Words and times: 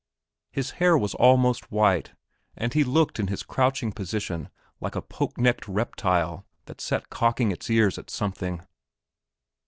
His 0.51 0.71
hair 0.81 0.97
was 0.97 1.13
almost 1.13 1.71
white, 1.71 2.13
and 2.57 2.73
he 2.73 2.83
looked 2.83 3.19
in 3.19 3.27
his 3.27 3.43
crouching 3.43 3.91
position 3.91 4.49
like 4.79 4.95
a 4.95 5.01
poke 5.03 5.37
necked 5.37 5.67
reptile 5.67 6.43
that 6.65 6.81
sat 6.81 7.11
cocking 7.11 7.51
its 7.51 7.69
ears 7.69 7.99
at 7.99 8.09
something. 8.09 8.65